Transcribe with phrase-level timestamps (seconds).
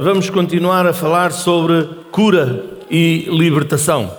[0.00, 4.16] vamos continuar a falar sobre cura e libertação.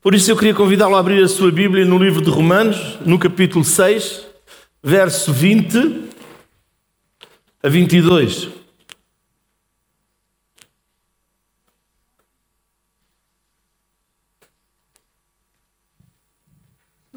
[0.00, 3.18] Por isso eu queria convidá-lo a abrir a sua Bíblia no livro de Romanos, no
[3.18, 4.24] capítulo 6,
[4.82, 6.04] verso 20
[7.62, 8.48] a 22.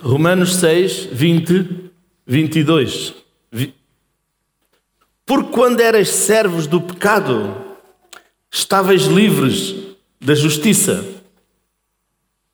[0.01, 1.91] Romanos 6, 20,
[2.25, 3.13] 22.
[5.29, 7.55] Porque quando eras servos do pecado,
[8.51, 9.75] estavais livres
[10.19, 11.05] da justiça.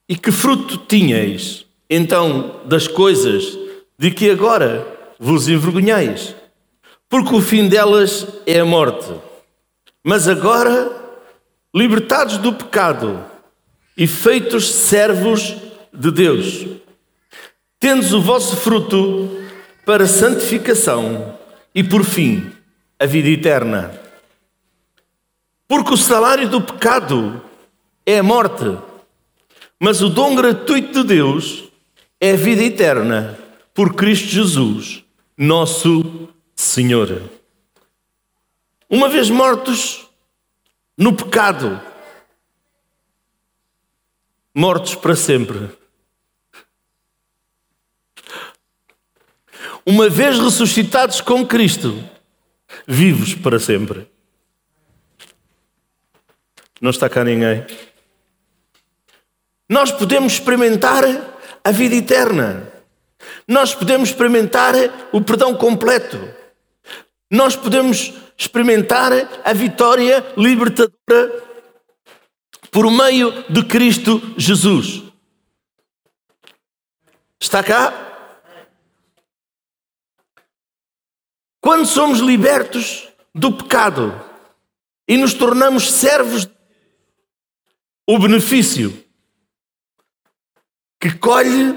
[0.09, 3.57] E que fruto tinhais, então, das coisas
[3.97, 4.85] de que agora
[5.17, 6.35] vos envergonhais?
[7.07, 9.07] Porque o fim delas é a morte.
[10.03, 10.91] Mas agora,
[11.73, 13.23] libertados do pecado
[13.95, 15.55] e feitos servos
[15.93, 16.65] de Deus,
[17.79, 19.29] tendes o vosso fruto
[19.85, 21.39] para santificação
[21.73, 22.51] e, por fim,
[22.99, 23.99] a vida eterna.
[25.67, 27.41] Porque o salário do pecado
[28.05, 28.77] é a morte,
[29.79, 31.65] mas o dom gratuito de Deus
[32.19, 33.37] é a vida eterna
[33.73, 35.03] por Cristo Jesus,
[35.37, 37.21] nosso Senhor.
[38.89, 40.07] Uma vez mortos
[40.97, 41.81] no pecado,
[44.53, 45.69] mortos para sempre.
[49.85, 52.01] Uma vez ressuscitados com Cristo,
[52.87, 54.07] vivos para sempre.
[56.81, 57.65] Não está cá ninguém.
[59.69, 61.03] Nós podemos experimentar
[61.63, 62.71] a vida eterna.
[63.47, 64.73] Nós podemos experimentar
[65.11, 66.17] o perdão completo.
[67.31, 69.11] Nós podemos experimentar
[69.43, 71.43] a vitória libertadora
[72.69, 75.03] por meio de Cristo Jesus.
[77.39, 78.14] Está cá?
[81.65, 84.13] Quando somos libertos do pecado
[85.07, 86.47] e nos tornamos servos,
[88.07, 88.95] o benefício
[90.99, 91.75] que colhe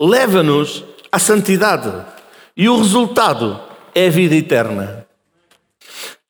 [0.00, 1.92] leva-nos à santidade
[2.56, 3.60] e o resultado
[3.92, 5.04] é a vida eterna.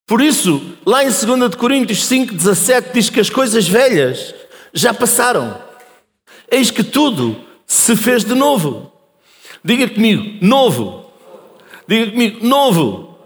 [0.07, 4.35] Por isso, lá em 2 Coríntios 5,17 diz que as coisas velhas
[4.73, 5.63] já passaram.
[6.51, 8.91] Eis que tudo se fez de novo.
[9.63, 11.00] Diga comigo, novo.
[11.91, 13.19] Diga comigo, novo.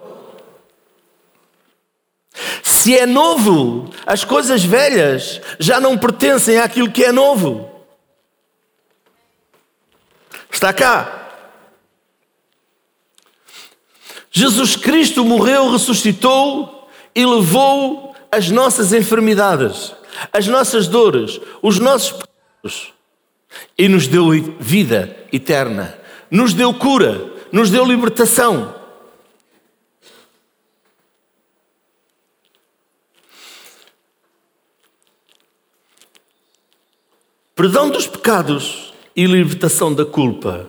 [2.62, 7.70] Se é novo, as coisas velhas já não pertencem àquilo que é novo.
[10.50, 11.28] Está cá.
[14.30, 19.92] Jesus Cristo morreu, ressuscitou e levou as nossas enfermidades,
[20.32, 22.94] as nossas dores, os nossos pecados
[23.76, 25.98] e nos deu vida eterna,
[26.30, 28.74] nos deu cura, nos deu libertação.
[37.54, 40.68] Perdão dos pecados e libertação da culpa.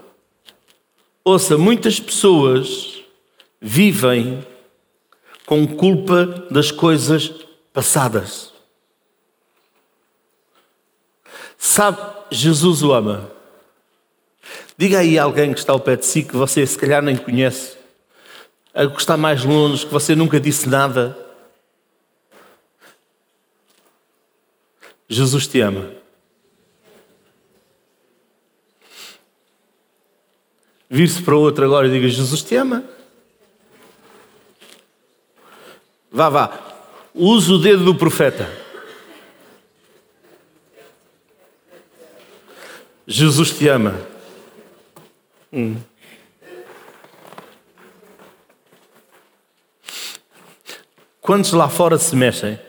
[1.23, 3.01] Ouça, muitas pessoas
[3.59, 4.45] vivem
[5.47, 7.33] com culpa das coisas
[7.73, 8.53] passadas.
[11.57, 11.97] Sabe,
[12.29, 13.34] Jesus o ama.
[14.77, 17.77] Diga aí alguém que está ao pé de si que você se calhar nem conhece,
[18.73, 21.17] a que está mais longe, que você nunca disse nada.
[25.07, 25.91] Jesus te ama.
[30.89, 32.83] Vir-se para outro agora e diga: Jesus te ama.
[36.11, 36.59] Vá, vá.
[37.13, 38.49] Use o dedo do profeta.
[43.07, 44.14] Jesus te ama.
[45.55, 45.77] Hum.
[51.21, 52.59] Quantos lá fora se mexem?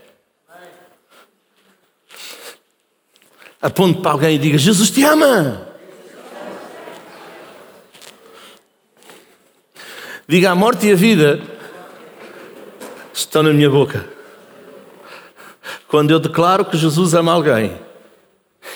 [3.60, 5.66] Aponte para alguém e diga: Jesus te ama.
[10.28, 11.41] Diga: a morte e a vida
[13.12, 14.08] estão na minha boca.
[15.89, 17.77] Quando eu declaro que Jesus ama alguém,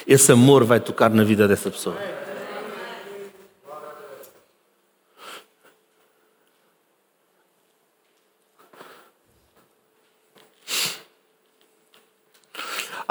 [0.05, 2.20] esse amor vai tocar na vida dessa pessoa.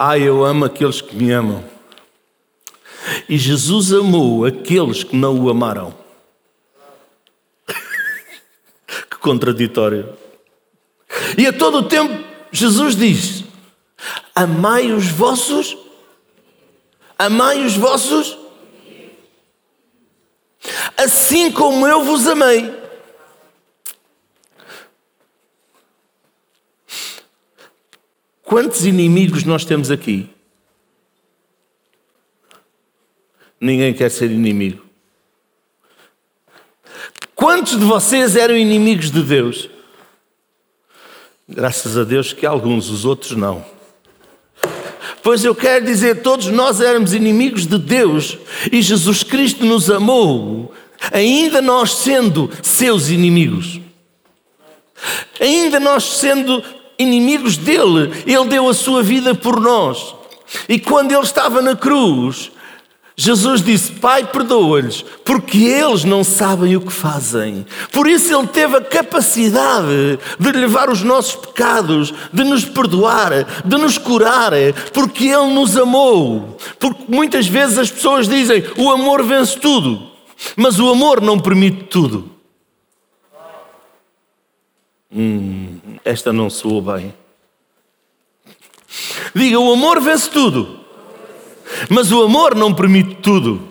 [0.01, 1.61] Ah, eu amo aqueles que me amam.
[3.27, 5.93] E Jesus amou aqueles que não o amaram.
[9.11, 10.17] que contraditório.
[11.37, 13.43] E a todo o tempo Jesus diz:
[14.33, 15.77] Amai os vossos,
[17.17, 18.37] amai os vossos,
[20.95, 22.78] assim como eu vos amei.
[28.49, 30.27] Quantos inimigos nós temos aqui?
[33.61, 34.83] Ninguém quer ser inimigo.
[37.35, 39.69] Quantos de vocês eram inimigos de Deus?
[41.47, 43.63] Graças a Deus que alguns, os outros não.
[45.21, 48.35] Pois eu quero dizer, todos nós éramos inimigos de Deus
[48.71, 50.73] e Jesus Cristo nos amou,
[51.11, 53.79] ainda nós sendo seus inimigos.
[55.39, 56.63] Ainda nós sendo
[56.99, 60.13] inimigos dele, ele deu a sua vida por nós.
[60.67, 62.51] E quando ele estava na cruz,
[63.15, 67.65] Jesus disse: Pai, perdoa-lhes, porque eles não sabem o que fazem.
[67.91, 73.31] Por isso ele teve a capacidade de levar os nossos pecados, de nos perdoar,
[73.65, 74.53] de nos curar,
[74.93, 76.57] porque ele nos amou.
[76.79, 80.11] Porque muitas vezes as pessoas dizem: o amor vence tudo,
[80.55, 82.31] mas o amor não permite tudo.
[85.13, 87.13] Hum, esta não soou bem.
[89.33, 90.79] Diga: o amor vence tudo
[91.87, 93.69] mas o amor não permite tudo.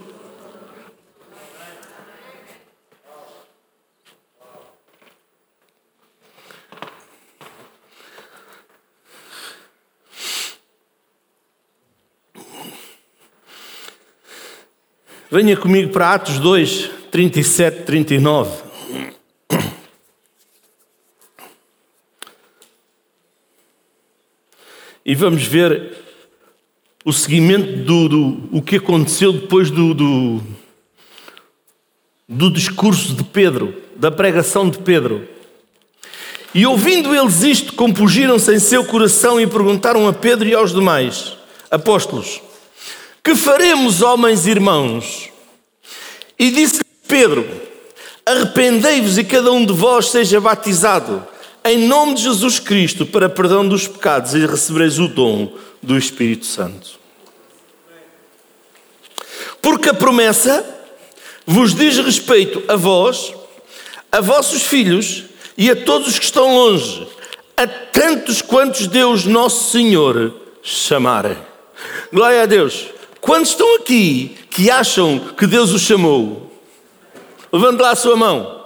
[15.30, 18.50] Venha comigo para Atos 2, 37, 39.
[25.08, 25.96] E vamos ver
[27.02, 30.42] o seguimento do, do o que aconteceu depois do, do,
[32.28, 35.26] do discurso de Pedro, da pregação de Pedro.
[36.54, 41.38] E ouvindo eles isto, compungiram-se em seu coração e perguntaram a Pedro e aos demais
[41.70, 42.42] apóstolos:
[43.24, 45.30] Que faremos, homens e irmãos?
[46.38, 47.48] E disse Pedro:
[48.26, 51.26] Arrependei-vos e cada um de vós seja batizado
[51.70, 56.46] em nome de Jesus Cristo para perdão dos pecados e recebereis o dom do Espírito
[56.46, 56.98] Santo.
[59.60, 60.64] Porque a promessa
[61.46, 63.34] vos diz respeito a vós,
[64.10, 65.24] a vossos filhos
[65.56, 67.06] e a todos os que estão longe,
[67.56, 71.36] a tantos quantos Deus Nosso Senhor chamar.
[72.12, 72.86] Glória a Deus.
[73.20, 76.52] Quantos estão aqui que acham que Deus os chamou?
[77.52, 78.57] Levante lá a sua mão.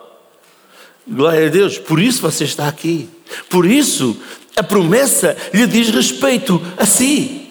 [1.07, 1.79] Glória a Deus.
[1.79, 3.09] Por isso você está aqui.
[3.49, 4.17] Por isso
[4.57, 7.51] a promessa lhe diz respeito a si.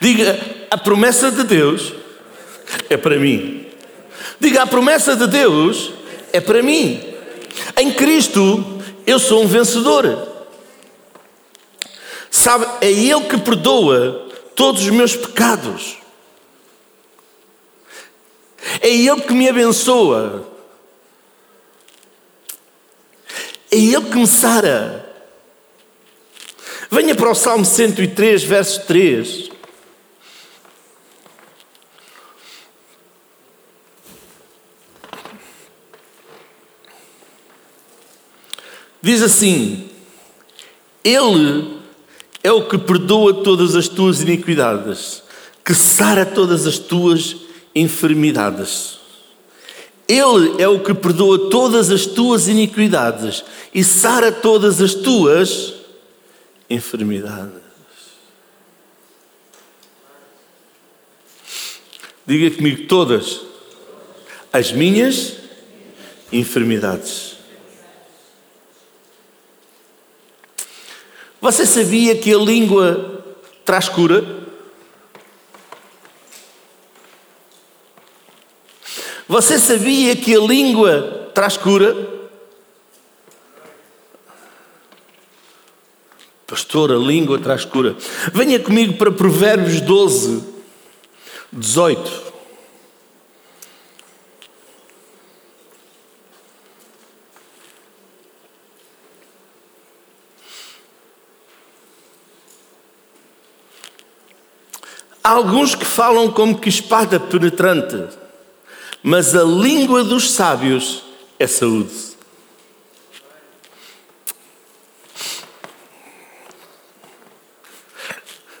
[0.00, 0.38] Diga,
[0.70, 1.92] a promessa de Deus
[2.88, 3.66] é para mim.
[4.38, 5.92] Diga, a promessa de Deus
[6.32, 7.02] é para mim.
[7.76, 10.34] Em Cristo eu sou um vencedor.
[12.30, 15.96] Sabe, é Ele que perdoa todos os meus pecados.
[18.80, 20.55] É Ele que me abençoa.
[23.70, 25.04] É Ele que me sara.
[26.90, 29.50] Venha para o Salmo 103, verso 3.
[39.02, 39.88] Diz assim:
[41.04, 41.78] Ele
[42.42, 45.22] é o que perdoa todas as tuas iniquidades,
[45.64, 47.36] que sara todas as tuas
[47.74, 49.05] enfermidades.
[50.08, 53.44] Ele é o que perdoa todas as tuas iniquidades
[53.74, 55.74] e sara todas as tuas
[56.70, 57.62] enfermidades.
[62.24, 63.40] Diga comigo todas
[64.52, 65.36] as minhas
[66.32, 67.36] enfermidades.
[71.40, 73.24] Você sabia que a língua
[73.64, 74.24] traz cura?
[79.28, 81.94] Você sabia que a língua traz cura?
[86.46, 87.96] Pastor, a língua traz cura.
[88.32, 90.44] Venha comigo para Provérbios 12,
[91.52, 92.26] 18.
[105.26, 108.16] Há alguns que falam como que espada penetrante,
[109.08, 111.04] mas a língua dos sábios
[111.38, 111.94] é saúde.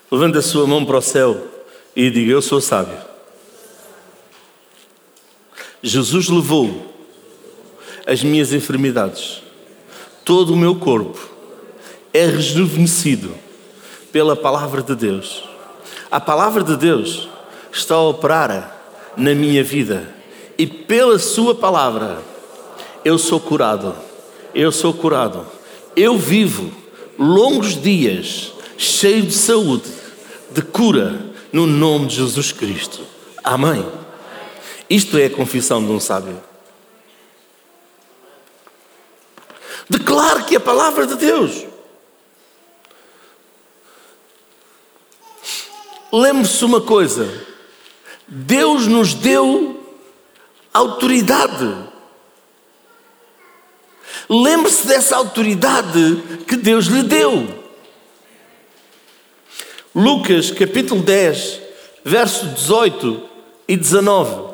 [0.08, 1.48] Levanta a sua mão para o céu
[1.96, 2.96] e diga: Eu sou sábio.
[5.82, 6.94] Jesus levou
[8.06, 9.42] as minhas enfermidades,
[10.24, 11.28] todo o meu corpo
[12.14, 13.34] é rejuvenescido
[14.12, 15.42] pela palavra de Deus.
[16.08, 17.28] A palavra de Deus
[17.72, 20.14] está a operar na minha vida
[20.58, 22.22] e pela Sua palavra
[23.06, 23.94] eu sou curado.
[24.52, 25.46] Eu sou curado.
[25.94, 26.72] Eu vivo
[27.16, 29.88] longos dias cheio de saúde,
[30.50, 33.02] de cura, no nome de Jesus Cristo.
[33.44, 33.86] Amém.
[34.90, 36.42] Isto é a confissão de um sábio.
[39.88, 41.64] Declare que a palavra de Deus.
[46.12, 47.32] Lembre-se uma coisa:
[48.26, 49.75] Deus nos deu
[50.76, 51.74] autoridade.
[54.28, 57.64] Lembre-se dessa autoridade que Deus lhe deu.
[59.94, 61.60] Lucas capítulo 10,
[62.04, 63.28] verso 18
[63.66, 64.45] e 19.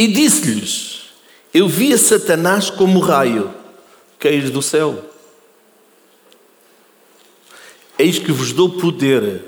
[0.00, 1.10] E disse-lhes:
[1.52, 3.54] Eu via Satanás como raio
[4.18, 5.04] cair do céu.
[7.98, 9.44] Eis que vos dou poder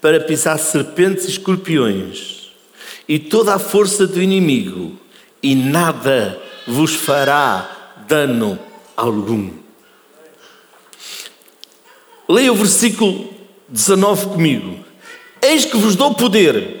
[0.00, 2.50] para pisar serpentes e escorpiões
[3.08, 4.98] e toda a força do inimigo,
[5.40, 8.58] e nada vos fará dano
[8.96, 9.48] algum.
[12.28, 13.32] Leia o versículo
[13.68, 14.84] 19 comigo.
[15.40, 16.75] Eis que vos dou poder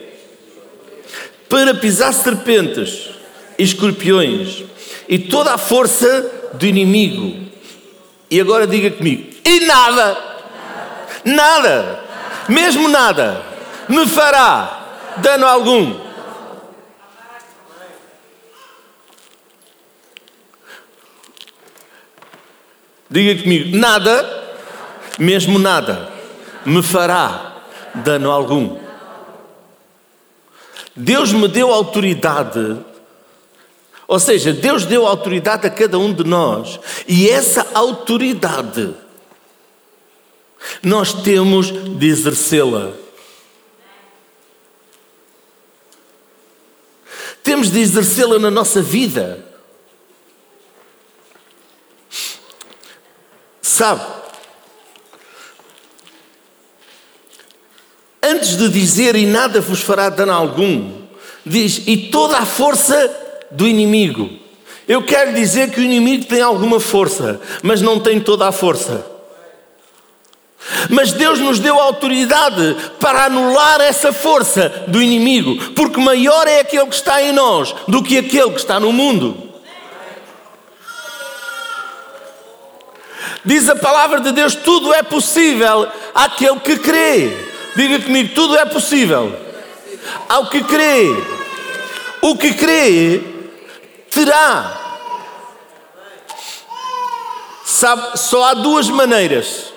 [1.48, 3.10] para pisar serpentes
[3.58, 4.64] e escorpiões
[5.08, 7.46] e toda a força do inimigo.
[8.30, 10.18] E agora diga comigo: e nada,
[11.24, 12.00] nada,
[12.48, 13.42] mesmo nada,
[13.88, 14.84] me fará
[15.18, 16.06] dano algum.
[23.08, 24.44] Diga comigo: nada,
[25.18, 26.08] mesmo nada,
[26.64, 27.62] me fará
[27.94, 28.85] dano algum.
[30.96, 32.78] Deus me deu autoridade,
[34.08, 38.94] ou seja, Deus deu autoridade a cada um de nós, e essa autoridade
[40.82, 42.92] nós temos de exercê-la.
[47.42, 49.44] Temos de exercê-la na nossa vida.
[53.60, 54.04] Sabe,
[58.36, 60.92] antes de dizer e nada vos fará dano algum,
[61.44, 63.10] diz e toda a força
[63.50, 64.30] do inimigo.
[64.86, 69.04] Eu quero dizer que o inimigo tem alguma força, mas não tem toda a força.
[70.90, 76.86] Mas Deus nos deu autoridade para anular essa força do inimigo, porque maior é aquele
[76.86, 79.44] que está em nós do que aquele que está no mundo.
[83.44, 87.45] Diz a palavra de Deus: tudo é possível àquele que crê.
[87.76, 89.46] Diga comigo: tudo é possível
[90.28, 91.04] ao que crê.
[92.22, 93.20] O que crê
[94.10, 94.82] terá.
[97.64, 99.72] Sabe, só há duas maneiras.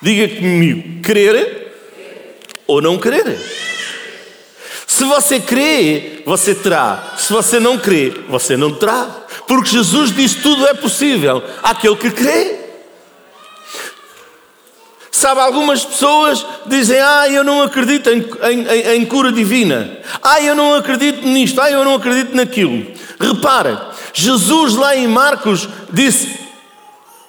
[0.00, 1.74] Diga comigo: crer
[2.66, 3.38] ou não crer.
[4.86, 7.14] Se você crê, você terá.
[7.18, 9.19] Se você não crê, você não terá.
[9.50, 12.56] Porque Jesus disse: tudo é possível àquele que crê.
[15.10, 19.98] Sabe, algumas pessoas dizem: Ah, eu não acredito em, em, em, cura divina.
[20.22, 21.60] Ah, eu não acredito nisto.
[21.60, 22.86] Ah, eu não acredito naquilo.
[23.18, 26.38] Repara, Jesus lá em Marcos disse: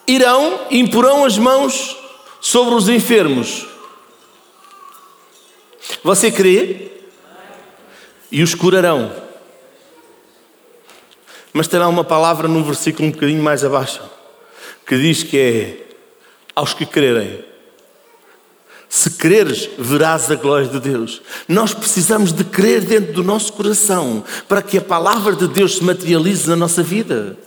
[0.06, 1.98] Irão, imporão as mãos
[2.40, 3.66] sobre os enfermos.
[6.04, 6.92] Você crê?
[8.32, 9.21] E os curarão.
[11.54, 14.02] Mas terá uma palavra no versículo um bocadinho mais abaixo,
[14.86, 15.88] que diz que é
[16.56, 17.44] aos que crerem.
[18.88, 21.22] Se creres, verás a glória de Deus.
[21.48, 25.84] Nós precisamos de crer dentro do nosso coração para que a palavra de Deus se
[25.84, 27.38] materialize na nossa vida.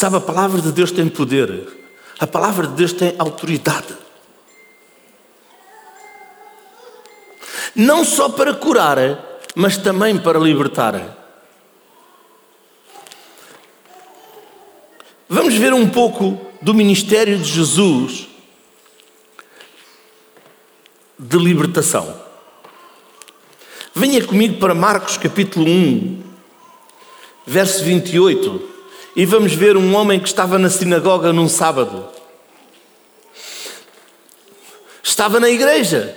[0.00, 1.68] Sabe, a palavra de Deus tem poder,
[2.18, 3.94] a palavra de Deus tem autoridade.
[7.76, 8.96] Não só para curar,
[9.54, 10.94] mas também para libertar.
[15.28, 18.26] Vamos ver um pouco do ministério de Jesus
[21.18, 22.18] de libertação.
[23.94, 26.22] Venha comigo para Marcos capítulo 1,
[27.46, 28.79] verso 28
[29.14, 32.08] e vamos ver um homem que estava na sinagoga num sábado.
[35.02, 36.16] Estava na igreja.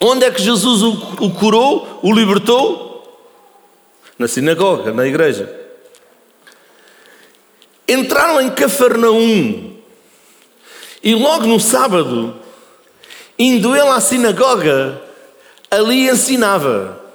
[0.00, 2.88] Onde é que Jesus o, curou, o libertou?
[4.18, 5.54] Na sinagoga, na igreja.
[7.86, 9.76] Entraram em Cafarnaum
[11.02, 12.36] e logo no sábado,
[13.38, 15.00] indo ele à sinagoga,
[15.70, 17.07] ali ensinava.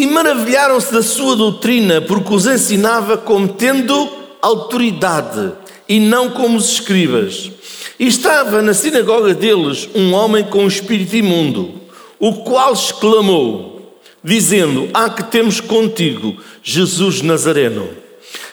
[0.00, 5.52] E maravilharam-se da sua doutrina, porque os ensinava como tendo autoridade
[5.86, 7.50] e não como os escribas.
[7.98, 11.82] E estava na sinagoga deles um homem com espírito imundo,
[12.18, 17.90] o qual exclamou, dizendo: Ah, que temos contigo, Jesus Nazareno.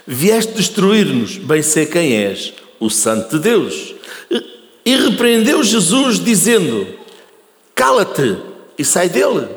[0.06, 3.96] Vieste destruir-nos, bem sei quem és, o Santo de Deus.
[4.86, 6.86] E repreendeu Jesus, dizendo:
[7.74, 8.36] Cala-te
[8.78, 9.48] e sai dele.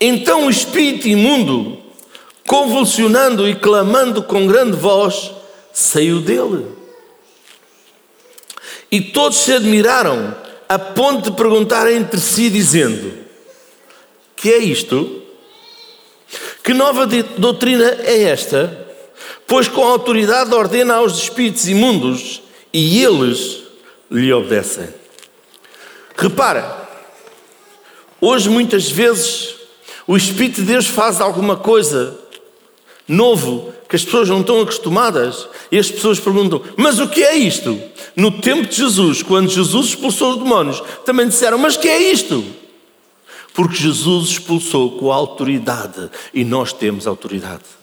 [0.00, 1.78] Então o espírito imundo,
[2.46, 5.30] convulsionando e clamando com grande voz,
[5.72, 6.66] saiu dele.
[8.90, 10.36] E todos se admiraram,
[10.68, 13.12] a ponto de perguntar entre si, dizendo:
[14.36, 15.22] Que é isto?
[16.62, 17.06] Que nova
[17.38, 18.86] doutrina é esta?
[19.46, 23.62] Pois com autoridade ordena aos espíritos imundos e eles
[24.10, 24.88] lhe obedecem.
[26.16, 26.88] Repara,
[28.20, 29.55] hoje muitas vezes
[30.06, 32.18] o Espírito de Deus faz alguma coisa
[33.08, 37.36] novo que as pessoas não estão acostumadas e as pessoas perguntam: Mas o que é
[37.36, 37.80] isto?
[38.14, 42.44] No tempo de Jesus, quando Jesus expulsou os demónios, também disseram: Mas que é isto?
[43.54, 47.75] Porque Jesus expulsou com autoridade e nós temos autoridade.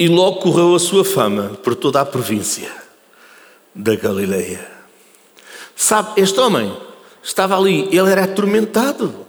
[0.00, 2.72] E logo correu a sua fama por toda a província
[3.74, 4.66] da Galileia.
[5.76, 6.74] Sabe, este homem
[7.22, 9.26] estava ali, ele era atormentado.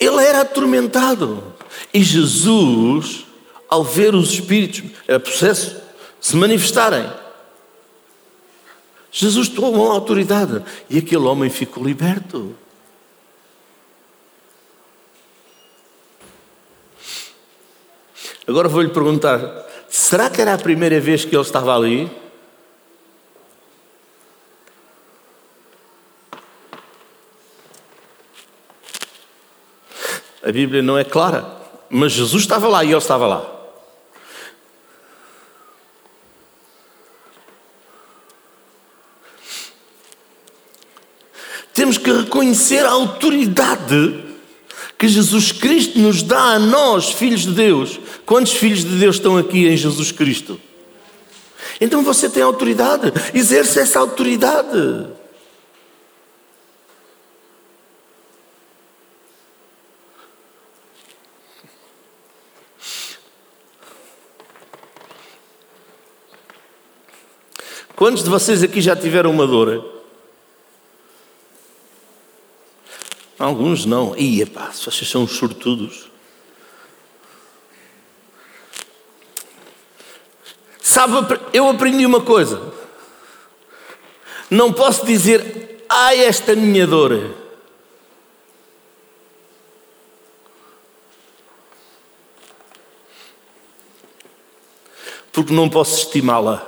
[0.00, 1.44] Ele era atormentado.
[1.94, 3.24] E Jesus,
[3.68, 5.76] ao ver os espíritos, era processo,
[6.20, 7.08] se manifestarem,
[9.12, 12.52] Jesus tomou a autoridade e aquele homem ficou liberto.
[18.48, 19.38] Agora vou-lhe perguntar:
[19.90, 22.10] será que era a primeira vez que ele estava ali?
[30.42, 31.46] A Bíblia não é clara,
[31.90, 33.54] mas Jesus estava lá e ele estava lá.
[41.74, 44.24] Temos que reconhecer a autoridade
[44.98, 48.00] que Jesus Cristo nos dá a nós, filhos de Deus.
[48.28, 50.60] Quantos filhos de Deus estão aqui em Jesus Cristo?
[51.80, 55.06] Então você tem autoridade, exerce essa autoridade.
[67.96, 70.02] Quantos de vocês aqui já tiveram uma dor?
[73.38, 74.14] Alguns não.
[74.18, 76.17] Ia pá, se vocês são sortudos.
[80.98, 81.14] Sabe,
[81.52, 82.60] eu aprendi uma coisa.
[84.50, 87.36] Não posso dizer, ai, esta minha dor.
[95.30, 96.66] Porque não posso estimá-la.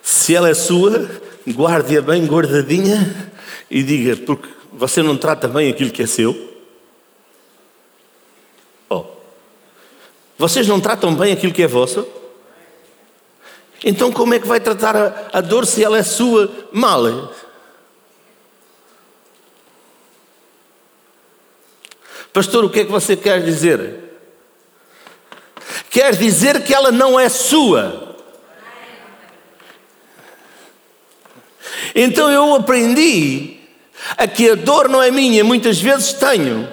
[0.00, 1.10] Se ela é sua,
[1.44, 3.32] guarde-a bem guardadinha
[3.68, 6.55] e diga, porque você não trata bem aquilo que é seu.
[10.38, 12.06] Vocês não tratam bem aquilo que é vosso?
[13.84, 17.32] Então como é que vai tratar a, a dor se ela é sua mal?
[22.32, 24.06] Pastor, o que é que você quer dizer?
[25.88, 28.14] Quer dizer que ela não é sua.
[31.94, 33.60] Então eu aprendi
[34.18, 36.68] a que a dor não é minha, muitas vezes tenho,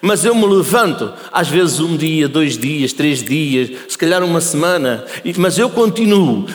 [0.00, 4.40] mas eu me levanto, às vezes um dia, dois dias, três dias, se calhar uma
[4.40, 5.04] semana,
[5.36, 6.46] mas eu continuo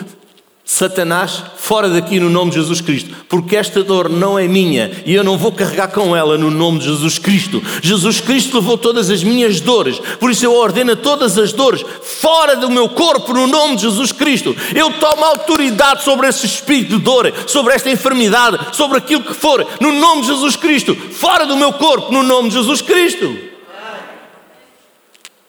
[0.66, 5.14] Satanás, fora daqui no nome de Jesus Cristo, porque esta dor não é minha e
[5.14, 7.62] eu não vou carregar com ela no nome de Jesus Cristo.
[7.82, 12.56] Jesus Cristo levou todas as minhas dores, por isso eu ordeno todas as dores fora
[12.56, 14.56] do meu corpo no nome de Jesus Cristo.
[14.74, 19.68] Eu tomo autoridade sobre esse espírito de dor, sobre esta enfermidade, sobre aquilo que for,
[19.82, 23.38] no nome de Jesus Cristo, fora do meu corpo no nome de Jesus Cristo.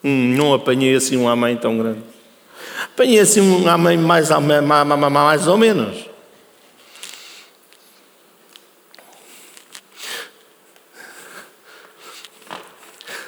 [0.03, 2.14] Hum, não apanhei assim uma mãe tão grande.
[2.95, 6.07] Apanhei assim um amém mais, mais ou menos.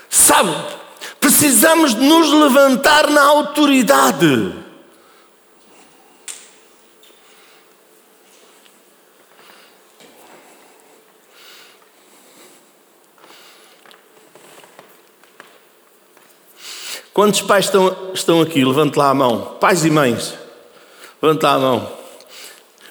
[0.08, 0.54] Sabe,
[1.20, 4.65] precisamos de nos levantar na autoridade.
[17.16, 18.62] Quantos pais estão, estão aqui?
[18.62, 19.56] Levante lá a mão.
[19.58, 20.34] Pais e mães.
[21.22, 21.92] Levante lá a mão.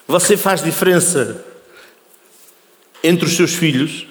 [0.07, 1.45] Você faz diferença
[3.03, 4.07] entre os seus filhos?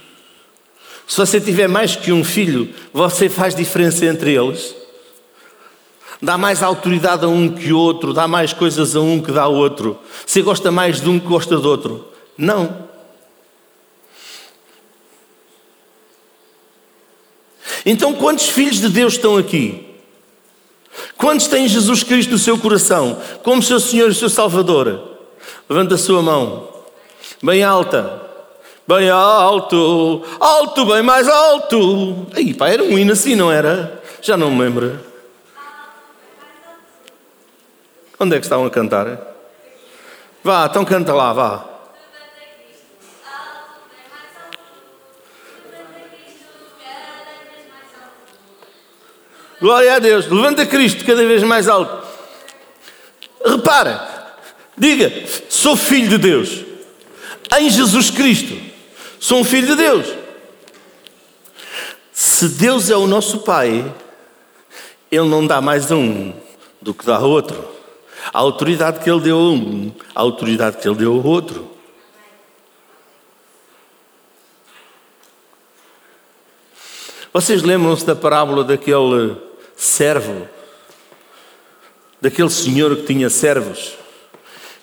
[1.05, 4.77] Se você tiver mais que um filho, você faz diferença entre eles?
[6.23, 9.55] Dá mais autoridade a um que outro, dá mais coisas a um que dá ao
[9.55, 9.99] outro.
[10.25, 12.09] Você gosta mais de um que gosta do outro?
[12.39, 12.89] Não.
[17.85, 19.93] Então, quantos filhos de Deus estão aqui?
[21.17, 25.13] Quantos têm Jesus Cristo no seu coração como seu Senhor e seu Salvador?
[25.69, 26.69] Levanta a sua mão,
[27.43, 28.23] bem alta,
[28.87, 32.27] bem alto, alto, bem mais alto.
[32.35, 34.03] Aí, pá, era um hino assim, não era?
[34.21, 35.01] Já não me lembro.
[38.19, 39.19] Onde é que estavam a cantar?
[40.43, 41.74] Vá, então canta lá, vá.
[49.65, 50.27] Glória a Deus.
[50.27, 52.07] Levanta Cristo cada vez mais alto.
[53.43, 54.37] Repara,
[54.77, 55.11] diga:
[55.49, 56.67] sou filho de Deus.
[57.59, 58.55] Em Jesus Cristo,
[59.19, 60.07] sou um filho de Deus.
[62.13, 63.91] Se Deus é o nosso Pai,
[65.11, 66.35] Ele não dá mais a um
[66.83, 67.67] do que dá a outro.
[68.35, 71.71] A autoridade que Ele deu a um, a autoridade que Ele deu ao outro.
[77.33, 79.44] Vocês lembram-se da parábola daquele
[79.77, 80.49] servo,
[82.21, 83.95] daquele senhor que tinha servos,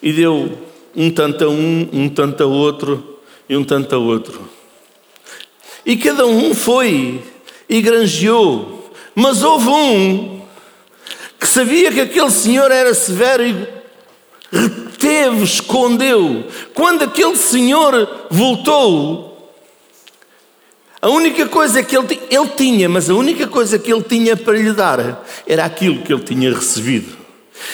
[0.01, 0.58] e deu
[0.95, 4.49] um tanto a um, um tanto a outro e um tanto a outro.
[5.86, 7.23] E cada um foi
[7.67, 10.41] e granjeou, mas houve um
[11.39, 13.67] que sabia que aquele senhor era severo e
[14.51, 16.45] reteve, escondeu.
[16.73, 19.31] Quando aquele senhor voltou,
[21.02, 24.58] a única coisa que ele, ele tinha, mas a única coisa que ele tinha para
[24.58, 27.18] lhe dar era aquilo que ele tinha recebido.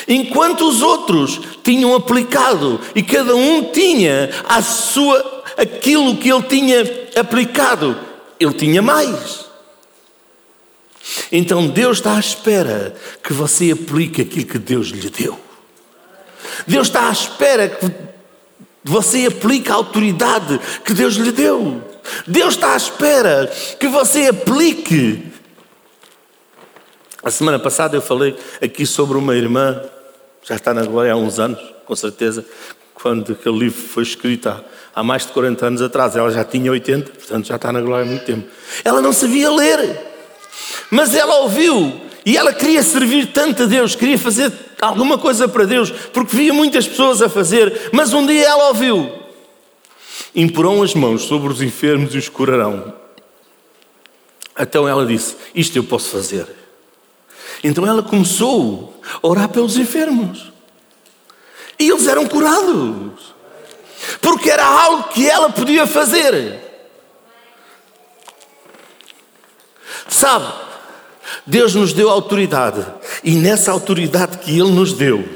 [0.08, 6.84] Enquanto os outros tinham aplicado e cada um tinha a sua aquilo que ele tinha
[7.16, 7.98] aplicado,
[8.40, 9.46] ele tinha mais.
[11.32, 15.38] Então Deus está à espera que você aplique aquilo que Deus lhe deu.
[16.66, 17.92] Deus está à espera que
[18.84, 21.82] você aplique a autoridade que Deus lhe deu.
[22.26, 25.24] Deus está à espera que você aplique.
[27.24, 29.82] A semana passada eu falei aqui sobre uma irmã,
[30.44, 32.46] já está na glória há uns anos, com certeza,
[32.94, 34.62] quando aquele livro foi escrito há,
[34.96, 38.06] há mais de 40 anos atrás, ela já tinha 80, portanto já está na glória
[38.06, 38.48] há muito tempo.
[38.84, 40.00] Ela não sabia ler,
[40.90, 45.66] mas ela ouviu e ela queria servir tanto a Deus, queria fazer alguma coisa para
[45.66, 49.27] Deus, porque via muitas pessoas a fazer, mas um dia ela ouviu
[50.38, 52.94] imporão as mãos sobre os enfermos e os curarão.
[54.58, 56.48] Então ela disse: Isto eu posso fazer.
[57.64, 60.54] Então ela começou a orar pelos enfermos.
[61.80, 63.36] E eles eram curados.
[64.22, 66.62] Porque era algo que ela podia fazer.
[70.08, 70.54] Sabe,
[71.46, 72.86] Deus nos deu autoridade.
[73.24, 75.28] E nessa autoridade que Ele nos deu,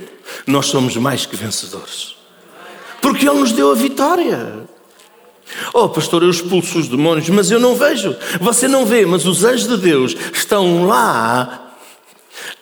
[0.45, 2.15] nós somos mais que vencedores.
[3.01, 4.69] Porque Ele nos deu a vitória.
[5.73, 8.15] Oh, pastor, eu expulso os demónios, mas eu não vejo.
[8.39, 11.69] Você não vê, mas os anjos de Deus estão lá.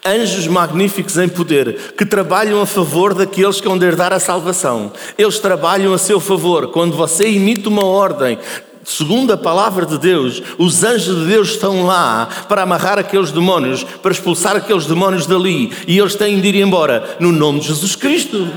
[0.05, 4.91] Anjos magníficos em poder, que trabalham a favor daqueles que vão herdar a salvação.
[5.17, 6.67] Eles trabalham a seu favor.
[6.67, 8.37] Quando você emite uma ordem,
[8.83, 13.83] segundo a palavra de Deus, os anjos de Deus estão lá para amarrar aqueles demónios,
[13.83, 15.71] para expulsar aqueles demónios dali.
[15.87, 18.47] E eles têm de ir embora no nome de Jesus Cristo.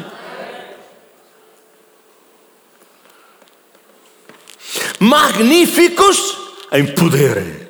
[5.03, 6.39] Magníficos
[6.71, 7.69] em poder.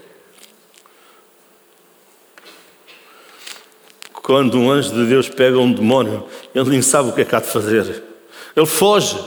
[4.12, 7.34] Quando um anjo de Deus pega um demónio, ele nem sabe o que é que
[7.34, 8.04] há de fazer.
[8.54, 9.18] Ele foge.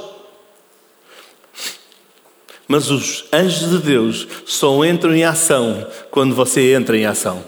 [2.68, 7.44] Mas os anjos de Deus só entram em ação quando você entra em ação.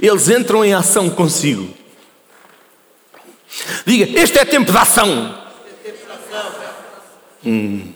[0.00, 1.74] Eles entram em ação consigo.
[3.86, 5.44] Diga, este é tempo de ação.
[7.44, 7.92] Hum.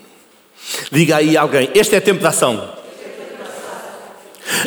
[0.90, 2.72] Diga aí alguém: este é tempo de ação.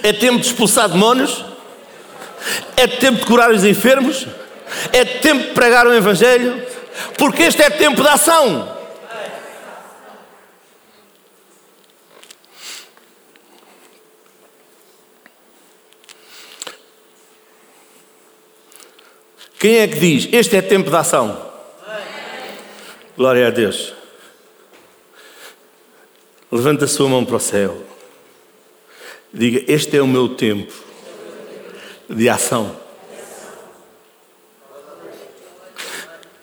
[0.02, 1.46] É tempo de expulsar demónios.
[2.76, 4.28] É tempo de curar os enfermos.
[4.92, 6.62] É tempo de pregar o Evangelho.
[7.18, 8.72] Porque este é tempo de ação.
[19.60, 21.52] Quem é que diz: Este é tempo de ação?
[23.16, 24.03] Glória a Deus.
[26.54, 27.84] Levanta a sua mão para o céu.
[29.34, 30.72] Diga: Este é o meu tempo
[32.08, 32.78] de ação.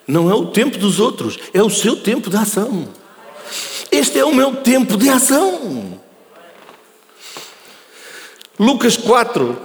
[0.08, 2.88] Não é o tempo dos outros, é o seu tempo de ação.
[3.88, 6.00] Este é o meu tempo de ação.
[8.58, 9.56] Lucas 4,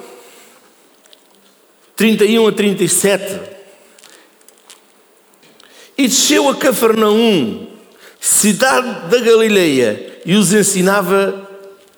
[1.95, 3.41] 31 a 37.
[5.97, 7.67] E desceu a Cafarnaum,
[8.19, 11.50] cidade da Galileia, e os ensinava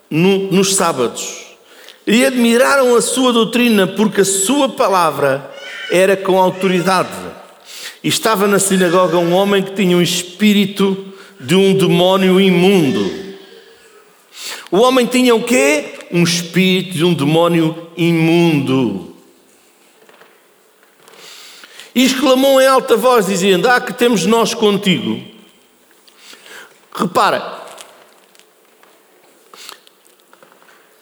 [0.09, 1.45] no, nos sábados.
[2.05, 5.49] E admiraram a sua doutrina, porque a sua palavra
[5.91, 7.09] era com autoridade.
[8.03, 13.27] E estava na sinagoga um homem que tinha um espírito de um demónio imundo.
[14.69, 15.95] O homem tinha o quê?
[16.11, 19.07] Um espírito de um demónio imundo
[21.97, 25.19] e exclamou em alta voz, dizendo: Ah, que temos nós contigo.
[26.93, 27.59] Repara,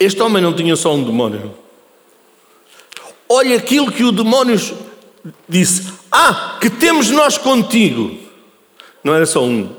[0.06, 1.54] este homem não tinha só um demónio.
[3.28, 4.60] Olha aquilo que o demónio
[5.50, 8.18] disse: Ah, que temos nós contigo.
[9.04, 9.70] Não era só um,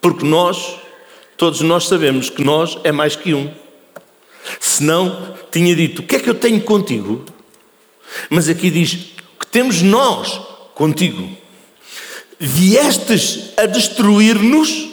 [0.00, 0.76] porque nós,
[1.36, 3.52] todos nós sabemos que nós é mais que um.
[4.58, 7.24] Senão, tinha dito: O que é que eu tenho contigo?
[8.30, 9.12] Mas aqui diz:
[9.50, 10.40] temos nós
[10.74, 11.28] contigo.
[12.38, 14.91] Viestes a destruir-nos?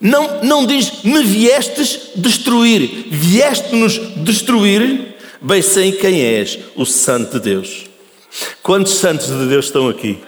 [0.00, 5.16] Não, não diz me viestes destruir, vieste-nos destruir?
[5.40, 7.86] Bem sei quem és, o Santo de Deus.
[8.62, 10.18] Quantos santos de Deus estão aqui?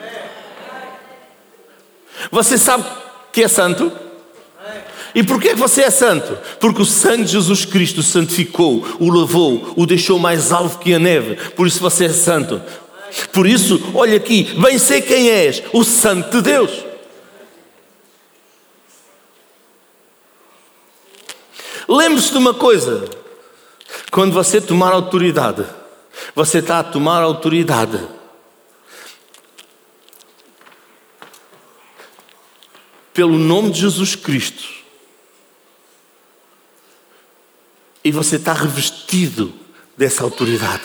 [2.30, 2.84] Você sabe
[3.32, 3.92] que é santo?
[5.14, 6.38] E porquê que você é santo?
[6.58, 10.98] Porque o sangue de Jesus Cristo santificou, o lavou, o deixou mais alvo que a
[10.98, 11.36] neve.
[11.56, 12.60] Por isso você é santo.
[13.32, 16.70] Por isso, olha aqui, bem sei quem és, o santo de Deus.
[21.90, 23.04] Lembre-se de uma coisa:
[24.12, 25.66] quando você tomar autoridade,
[26.36, 28.00] você está a tomar autoridade.
[33.12, 34.68] Pelo nome de Jesus Cristo
[38.04, 39.52] e você está revestido
[39.96, 40.84] dessa autoridade.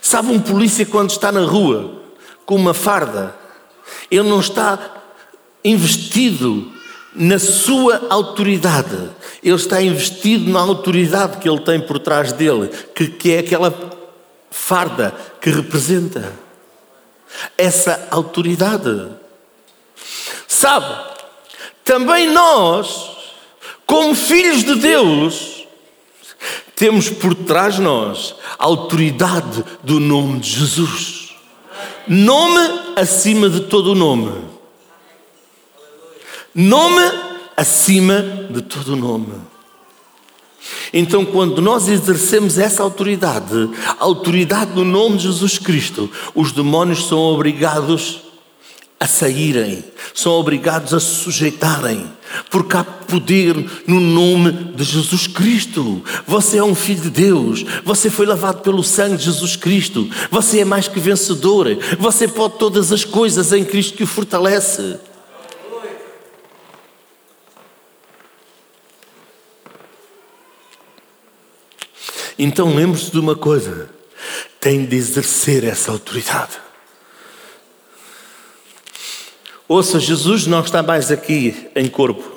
[0.00, 2.02] Sabe um polícia quando está na rua
[2.46, 3.36] com uma farda,
[4.10, 5.02] ele não está
[5.62, 6.72] investido
[7.14, 9.10] na sua autoridade,
[9.42, 13.74] ele está investido na autoridade que ele tem por trás dele, que, que é aquela
[14.50, 16.32] farda que representa
[17.56, 19.08] essa autoridade.
[20.46, 20.94] Sabe,
[21.84, 23.10] também nós,
[23.86, 25.66] como filhos de Deus,
[26.74, 31.34] temos por trás de nós a autoridade do nome de Jesus.
[32.06, 32.60] Nome
[32.96, 34.47] acima de todo o nome.
[36.60, 37.04] Nome
[37.56, 39.32] acima de todo nome.
[40.92, 47.06] Então, quando nós exercemos essa autoridade, a autoridade do nome de Jesus Cristo, os demónios
[47.06, 48.22] são obrigados
[48.98, 52.04] a saírem, são obrigados a se sujeitarem,
[52.50, 53.54] porque há poder
[53.86, 56.02] no nome de Jesus Cristo.
[56.26, 60.58] Você é um filho de Deus, você foi lavado pelo sangue de Jesus Cristo, você
[60.58, 61.68] é mais que vencedor,
[62.00, 64.98] você pode todas as coisas em Cristo que o fortalece.
[72.38, 73.90] Então lembre-se de uma coisa:
[74.60, 76.58] tem de exercer essa autoridade.
[79.66, 82.36] Ouça, Jesus não está mais aqui em corpo.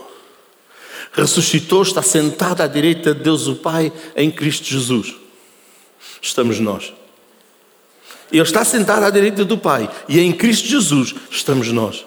[1.13, 5.15] Ressuscitou, está sentado à direita de Deus o Pai em Cristo Jesus.
[6.21, 6.93] Estamos nós.
[8.31, 12.05] Ele está sentado à direita do Pai e em Cristo Jesus estamos nós.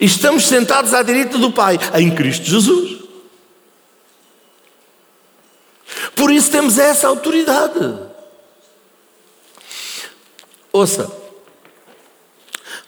[0.00, 3.07] estamos sentados à direita do Pai em Cristo Jesus.
[6.18, 7.96] Por isso temos essa autoridade.
[10.72, 11.10] Ouça,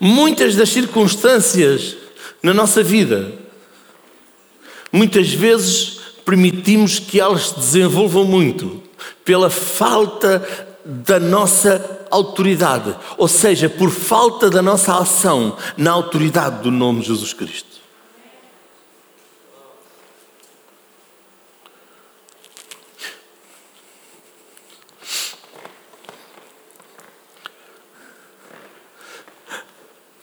[0.00, 1.94] Muitas das circunstâncias
[2.42, 3.34] na nossa vida,
[4.90, 8.82] muitas vezes permitimos que elas se desenvolvam muito
[9.22, 10.42] pela falta
[10.86, 17.08] da nossa autoridade, ou seja, por falta da nossa ação na autoridade do nome de
[17.08, 17.79] Jesus Cristo.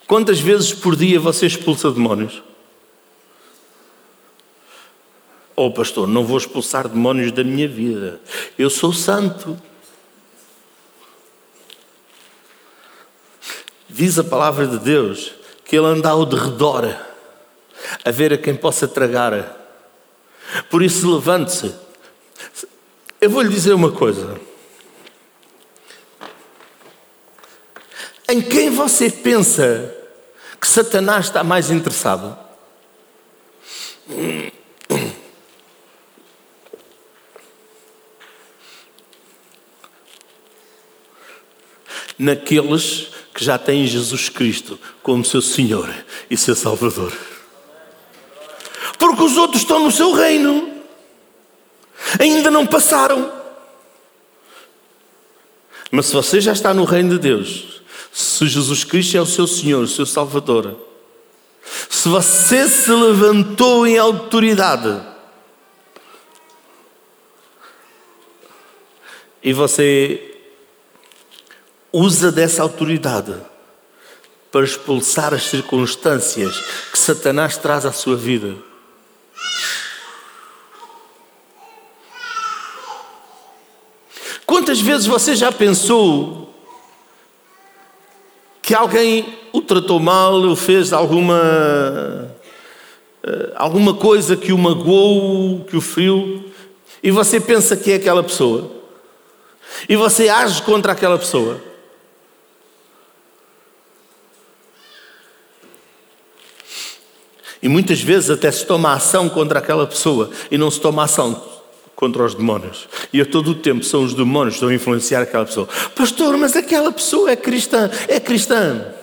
[0.08, 2.42] Quantas vezes por dia você expulsa demónios?
[5.54, 8.22] Oh, pastor, não vou expulsar demónios da minha vida.
[8.58, 9.62] Eu sou santo.
[13.90, 15.34] Diz a palavra de Deus
[15.66, 16.96] que ele anda ao derredor
[18.06, 19.58] a ver a quem possa tragar.
[20.70, 21.76] Por isso, levante-se.
[23.20, 24.40] Eu vou lhe dizer uma coisa.
[28.30, 29.97] Em quem você pensa
[30.60, 32.38] que Satanás está mais interessado?
[42.18, 45.94] Naqueles que já têm Jesus Cristo como seu Senhor
[46.30, 47.14] e seu Salvador.
[48.98, 50.84] Porque os outros estão no seu reino,
[52.20, 53.32] ainda não passaram.
[55.92, 57.77] Mas se você já está no reino de Deus,
[58.12, 60.76] se Jesus Cristo é o seu Senhor, o seu Salvador,
[61.90, 65.02] se você se levantou em autoridade
[69.44, 70.36] e você
[71.92, 73.36] usa dessa autoridade
[74.52, 76.60] para expulsar as circunstâncias
[76.92, 78.56] que Satanás traz à sua vida.
[84.46, 86.47] Quantas vezes você já pensou
[88.68, 92.30] que alguém o tratou mal, ou fez alguma,
[93.24, 96.44] eh, alguma coisa que o magoou, que o feriu,
[97.02, 98.70] e você pensa que é aquela pessoa,
[99.88, 101.62] e você age contra aquela pessoa?
[107.64, 111.57] E muitas vezes até se toma ação contra aquela pessoa e não se toma ação
[111.98, 112.88] contra os demónios.
[113.12, 115.68] E a todo o tempo são os demónios que estão a influenciar aquela pessoa.
[115.96, 118.94] Pastor, mas aquela pessoa é cristã, é cristã.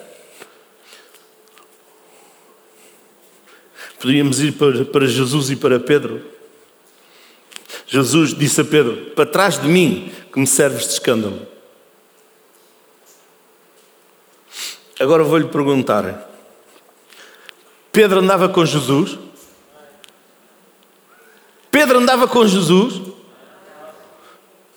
[4.01, 6.23] Podíamos ir para, para Jesus e para Pedro.
[7.89, 11.45] Jesus disse a Pedro: Para trás de mim, que me serves de escândalo.
[15.01, 16.31] Agora vou-lhe perguntar:
[17.91, 19.19] Pedro andava com Jesus?
[21.75, 23.03] Pedro andava com Jesus?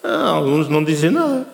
[0.04, 1.48] Ah, alguns não dizem nada.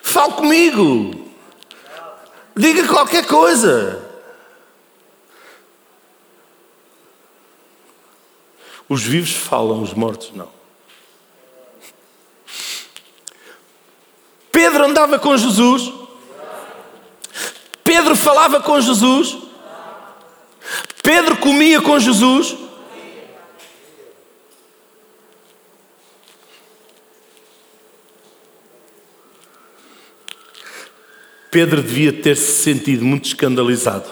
[0.00, 1.28] Fale comigo.
[2.56, 4.00] Diga qualquer coisa.
[8.88, 10.48] Os vivos falam, os mortos não.
[14.52, 15.92] Pedro andava com Jesus?
[17.82, 19.36] Pedro falava com Jesus?
[21.02, 22.67] Pedro comia com Jesus?
[31.58, 34.08] Pedro devia ter-se sentido muito escandalizado.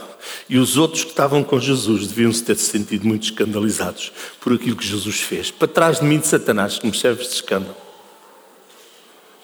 [0.48, 4.74] E os outros que estavam com Jesus deviam se ter sentido muito escandalizados por aquilo
[4.74, 5.52] que Jesus fez.
[5.52, 7.76] Para trás de mim de Satanás, que me serves de escândalo.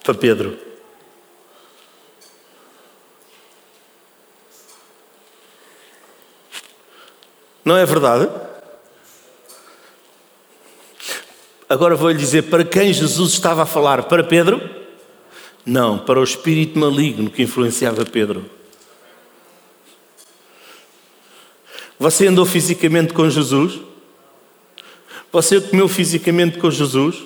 [0.03, 0.59] Para Pedro.
[7.63, 8.29] Não é verdade?
[11.69, 14.03] Agora vou-lhe dizer para quem Jesus estava a falar.
[14.03, 14.82] Para Pedro?
[15.65, 18.45] Não, para o espírito maligno que influenciava Pedro.
[21.97, 23.79] Você andou fisicamente com Jesus?
[25.31, 27.23] Você comeu fisicamente com Jesus?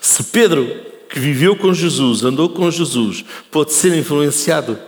[0.00, 0.66] Se Pedro,
[1.08, 4.78] que viveu com Jesus, andou com Jesus, pode ser influenciado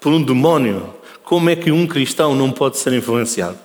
[0.00, 3.58] por um demónio, como é que um cristão não pode ser influenciado?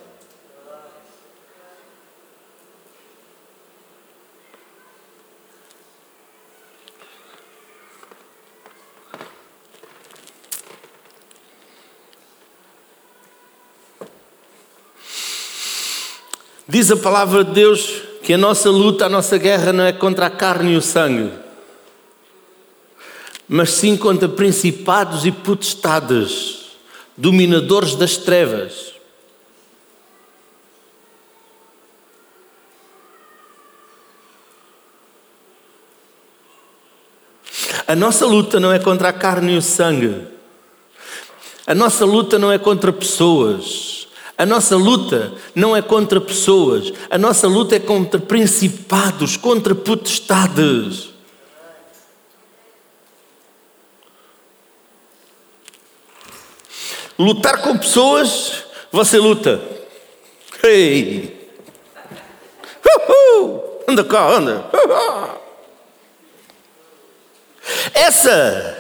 [16.78, 20.28] Diz a palavra de Deus que a nossa luta, a nossa guerra não é contra
[20.28, 21.34] a carne e o sangue,
[23.50, 26.78] mas sim contra principados e potestades,
[27.18, 28.94] dominadores das trevas.
[37.88, 40.28] A nossa luta não é contra a carne e o sangue.
[41.66, 43.97] A nossa luta não é contra pessoas.
[44.38, 46.94] A nossa luta não é contra pessoas.
[47.10, 51.10] A nossa luta é contra principados, contra potestades.
[57.18, 59.60] Lutar com pessoas, você luta.
[60.62, 61.50] Ei!
[62.86, 63.82] Uhul!
[63.88, 64.70] Anda cá, anda.
[64.72, 65.48] Uhul!
[67.92, 68.78] Essa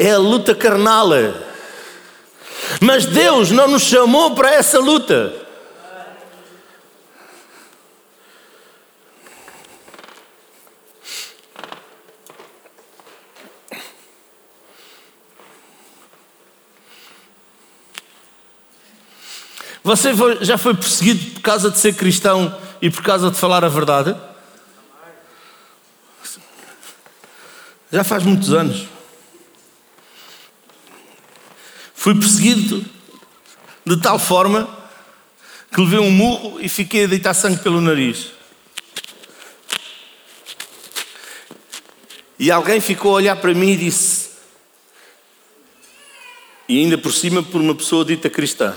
[0.00, 1.10] é a luta carnal.
[2.78, 5.32] Mas Deus não nos chamou para essa luta.
[19.82, 20.10] Você
[20.42, 24.14] já foi perseguido por causa de ser cristão e por causa de falar a verdade?
[27.90, 28.99] Já faz muitos anos.
[32.00, 32.82] Fui perseguido
[33.84, 34.66] de tal forma
[35.70, 38.32] que levei um murro e fiquei a deitar sangue pelo nariz.
[42.38, 44.30] E alguém ficou a olhar para mim e disse,
[46.66, 48.74] e ainda por cima por uma pessoa dita cristã.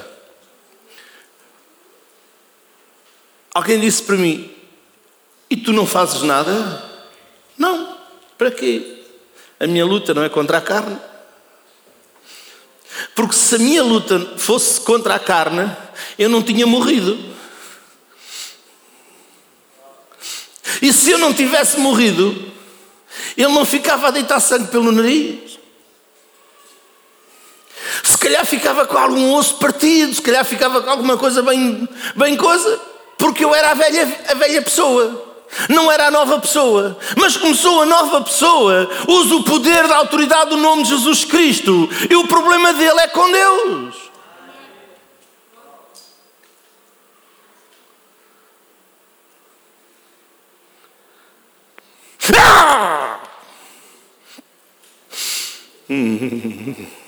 [3.54, 4.54] Alguém disse para mim:
[5.50, 6.84] E tu não fazes nada?
[7.58, 7.98] Não.
[8.38, 9.06] Para quê?
[9.62, 11.13] A minha luta não é contra a carne.
[13.16, 15.70] Porque se a minha luta fosse contra a carne,
[16.18, 17.18] eu não tinha morrido.
[20.82, 22.52] E se eu não tivesse morrido,
[23.38, 25.60] ele não ficava a deitar sangue pelo nariz.
[28.04, 32.36] Se calhar ficava com algum osso partido, se calhar ficava com alguma coisa bem, bem
[32.36, 32.82] coisa,
[33.18, 35.33] porque eu era a velha, a velha pessoa.
[35.70, 40.50] Não era a nova pessoa, mas começou a nova pessoa, usa o poder da autoridade
[40.50, 43.96] do nome de Jesus Cristo, e o problema dele é com Deus.
[52.36, 53.20] Ah!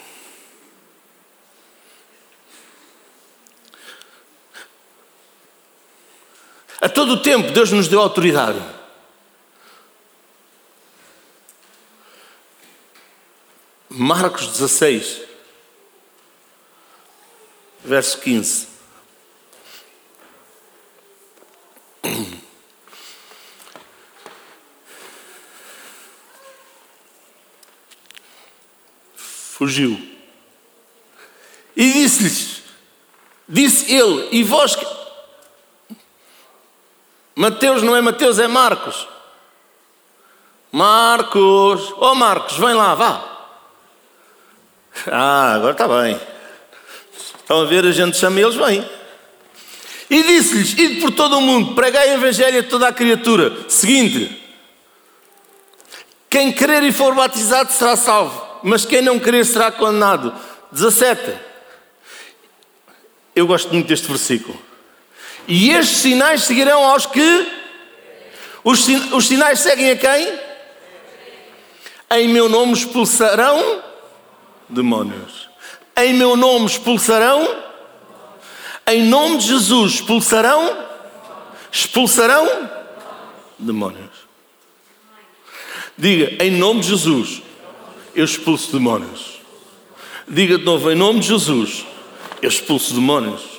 [6.96, 8.60] todo o tempo Deus nos deu autoridade.
[13.90, 15.22] Marcos 16,
[17.84, 18.68] verso 15.
[29.16, 29.98] Fugiu.
[31.76, 32.64] E disse-lhes:
[33.48, 34.76] Disse ele, e vós
[37.36, 39.08] Mateus não é Mateus, é Marcos.
[40.72, 43.36] Marcos, oh Marcos, vem lá, vá.
[45.12, 46.20] Ah, agora está bem.
[47.38, 48.90] Estão a ver, a gente chama eles, vem.
[50.10, 53.70] E disse-lhes: Ide por todo o mundo, pregai o Evangelho a toda a criatura.
[53.70, 54.42] Seguinte:
[56.30, 60.34] Quem crer e for batizado será salvo, mas quem não crer será condenado.
[60.72, 61.34] 17.
[63.36, 64.60] Eu gosto muito deste versículo.
[65.48, 67.52] E estes sinais seguirão aos que?
[68.64, 70.40] Os, os sinais seguem a quem?
[72.12, 73.84] Em meu nome expulsarão
[74.68, 75.50] demónios.
[75.98, 77.64] Em meu nome expulsarão.
[78.88, 80.86] Em nome de Jesus expulsarão.
[81.72, 82.70] Expulsarão
[83.60, 84.26] demónios.
[85.98, 87.42] Diga, em nome de Jesus,
[88.14, 89.40] eu expulso demónios.
[90.28, 91.86] Diga de novo, em nome de Jesus,
[92.42, 93.55] eu expulso demónios.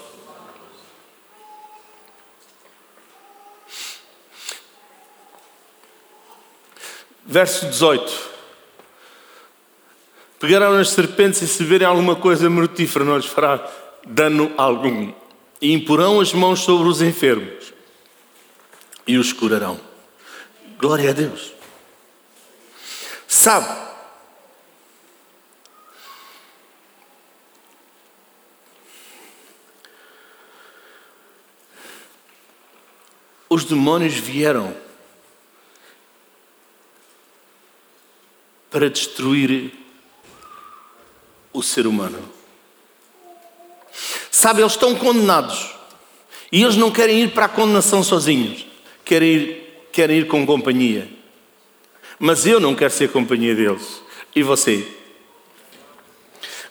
[7.27, 8.37] Verso 18.
[10.39, 13.68] Pegarão nas serpentes e se verem alguma coisa mortífera, não lhes fará
[14.07, 15.12] dano algum.
[15.61, 17.72] E imporão as mãos sobre os enfermos
[19.07, 19.81] e os curarão.
[20.79, 21.53] Glória a Deus.
[23.27, 23.66] Sabe,
[33.49, 34.86] os demónios vieram
[38.71, 39.73] para destruir
[41.53, 42.23] o ser humano.
[44.31, 45.75] Sabe, eles estão condenados
[46.53, 48.67] e eles não querem ir para a condenação sozinhos,
[49.05, 51.09] querem ir, querem ir com companhia.
[52.19, 54.03] Mas eu não quero ser companhia deles.
[54.35, 54.87] E você?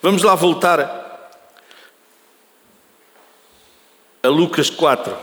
[0.01, 0.79] Vamos lá voltar
[4.21, 5.15] a Lucas 4.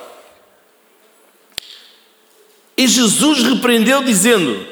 [2.76, 4.66] E Jesus repreendeu, dizendo: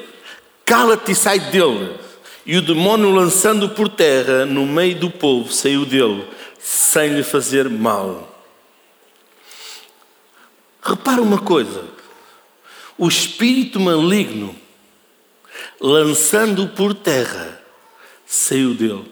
[0.71, 1.99] Cala-te e sai dele.
[2.45, 6.25] E o demónio, lançando por terra no meio do povo, saiu dele,
[6.57, 8.41] sem lhe fazer mal.
[10.81, 11.83] Repara uma coisa:
[12.97, 14.55] o espírito maligno,
[15.77, 17.61] lançando por terra,
[18.25, 19.11] saiu dele.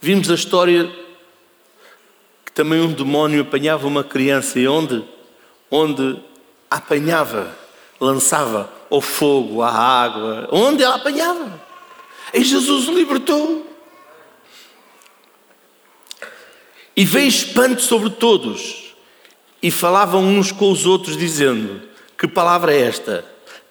[0.00, 0.92] Vimos a história
[2.44, 5.14] que também um demónio apanhava uma criança e onde?
[5.70, 6.18] Onde
[6.70, 7.54] apanhava
[8.00, 11.60] lançava ao fogo, à água, onde ela apanhava.
[12.32, 13.66] E Jesus o libertou.
[16.94, 18.94] E veio espanto sobre todos,
[19.62, 21.82] e falavam uns com os outros, dizendo:
[22.16, 23.24] Que palavra é esta?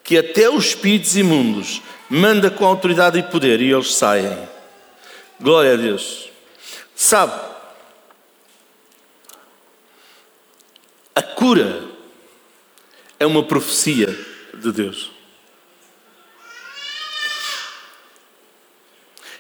[0.03, 4.47] Que até os espíritos imundos manda com autoridade e poder, e eles saem.
[5.39, 6.29] Glória a Deus.
[6.95, 7.33] Sabe,
[11.13, 11.84] a cura
[13.19, 14.07] é uma profecia
[14.53, 15.11] de Deus.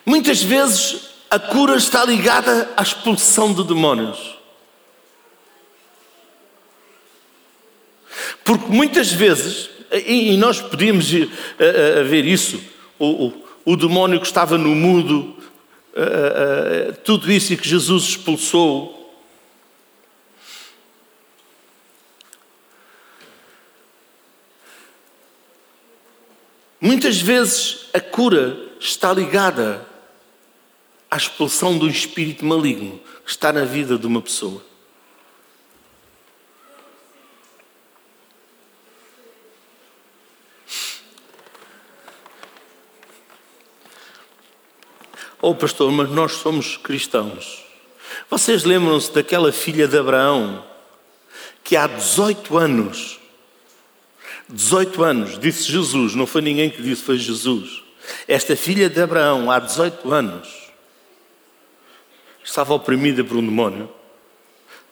[0.05, 4.35] Muitas vezes a cura está ligada à expulsão de demónios.
[8.43, 12.61] Porque muitas vezes, e nós podíamos eh, eh, ver isso,
[12.99, 15.35] o, o, o demónio que estava no mudo,
[15.95, 18.94] eh, tudo isso e que Jesus expulsou.
[26.85, 29.83] Muitas vezes a cura está ligada
[31.09, 34.63] à expulsão de um espírito maligno que está na vida de uma pessoa.
[45.41, 47.65] Oh, pastor, mas nós somos cristãos.
[48.29, 50.63] Vocês lembram-se daquela filha de Abraão
[51.63, 53.19] que há 18 anos,
[54.49, 57.83] 18 anos, disse Jesus, não foi ninguém que disse, foi Jesus.
[58.27, 60.71] Esta filha de Abraão, há 18 anos,
[62.43, 63.89] estava oprimida por um demónio,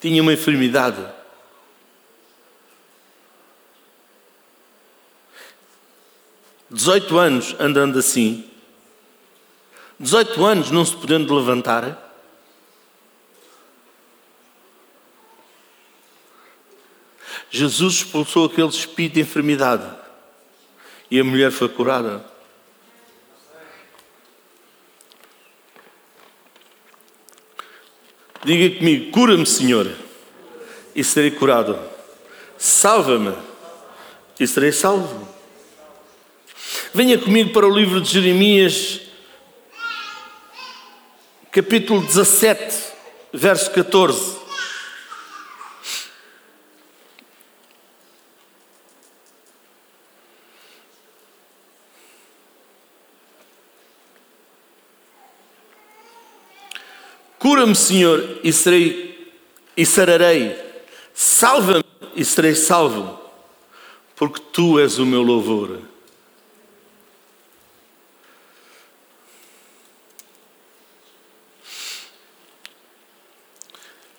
[0.02, 1.04] tinha uma enfermidade.
[6.70, 8.50] Dezoito anos andando assim,
[10.00, 12.13] 18 anos não se podendo levantar.
[17.56, 19.88] Jesus expulsou aquele espírito de enfermidade
[21.12, 22.26] e a mulher foi curada.
[28.44, 29.96] Diga comigo: cura-me, Senhor,
[30.96, 31.80] e serei curado.
[32.58, 33.36] Salva-me
[34.40, 35.28] e serei salvo.
[36.92, 39.00] Venha comigo para o livro de Jeremias,
[41.52, 42.76] capítulo 17,
[43.32, 44.43] verso 14.
[57.64, 59.32] Cura-me, Senhor, e serei
[59.78, 60.54] e sararei.
[61.14, 63.18] Salva-me e serei salvo,
[64.18, 65.80] porque tu és o meu louvor.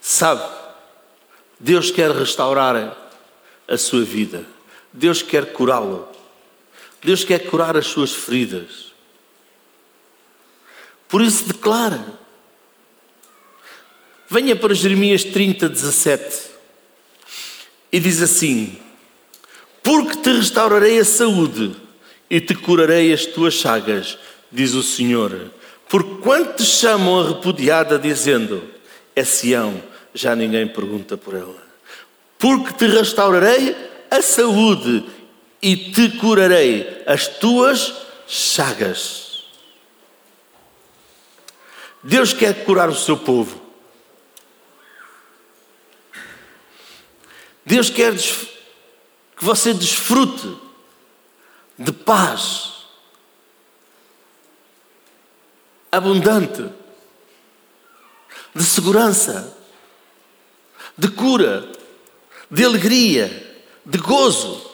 [0.00, 0.42] Sabe,
[1.60, 2.96] Deus quer restaurar
[3.68, 4.46] a sua vida.
[4.90, 6.08] Deus quer curá-lo.
[7.02, 8.94] Deus quer curar as suas feridas.
[11.06, 12.23] Por isso declara.
[14.28, 16.54] Venha para Jeremias 30, 17
[17.92, 18.78] e diz assim:
[19.82, 21.76] Porque te restaurarei a saúde
[22.28, 24.18] e te curarei as tuas chagas,
[24.50, 25.52] diz o Senhor.
[25.88, 28.64] Por quanto te chamam a repudiada, dizendo:
[29.14, 29.80] É Sião
[30.14, 31.62] já ninguém pergunta por ela.
[32.38, 33.76] Porque te restaurarei
[34.10, 35.04] a saúde
[35.60, 37.94] e te curarei as tuas
[38.26, 39.44] chagas.
[42.02, 43.63] Deus quer curar o seu povo.
[47.64, 50.56] Deus quer que você desfrute
[51.78, 52.72] de paz
[55.90, 56.68] abundante,
[58.54, 59.64] de segurança
[60.96, 61.70] de cura,
[62.50, 64.70] de alegria, de gozo.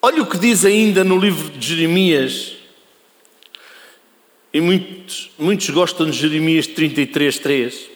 [0.00, 2.55] Olha o que diz ainda no livro de Jeremias,
[4.56, 7.90] e muitos, muitos gostam de Jeremias 33, 3,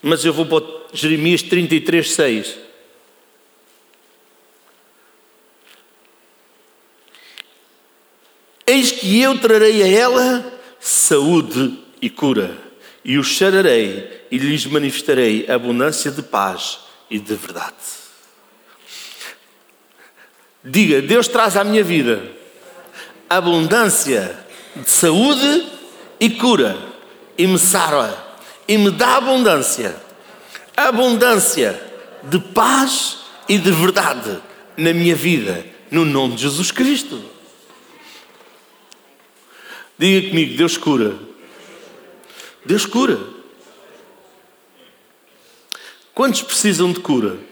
[0.00, 2.58] mas eu vou para Jeremias 33, 6.
[8.66, 12.56] Eis que eu trarei a ela saúde e cura,
[13.04, 16.78] e os chararei e lhes manifestarei abundância de paz
[17.10, 17.76] e de verdade.
[20.64, 22.22] Diga, Deus traz à minha vida
[23.28, 25.66] abundância de saúde
[26.20, 26.76] e cura,
[27.36, 28.26] e me sara,
[28.66, 29.96] e me dá abundância,
[30.76, 31.80] abundância
[32.22, 34.40] de paz e de verdade
[34.76, 37.22] na minha vida, no nome de Jesus Cristo.
[39.98, 41.18] Diga comigo, Deus cura.
[42.64, 43.18] Deus cura.
[46.14, 47.47] Quantos precisam de cura?